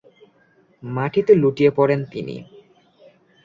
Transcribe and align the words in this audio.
মাটিতে 0.83 1.33
লুটিয়ে 1.35 1.71
পড়েন 1.71 2.01
তিনি। 2.11 2.35